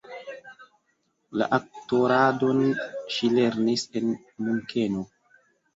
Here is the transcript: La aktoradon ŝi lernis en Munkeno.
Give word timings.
La 1.41 1.49
aktoradon 1.59 2.65
ŝi 3.19 3.33
lernis 3.37 3.89
en 4.03 4.13
Munkeno. 4.49 5.11